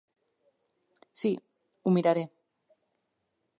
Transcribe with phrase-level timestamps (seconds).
[1.21, 1.31] Sí,
[1.83, 2.27] ho miraré.